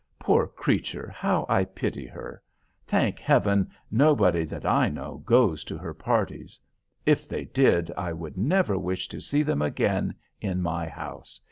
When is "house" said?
10.87-11.39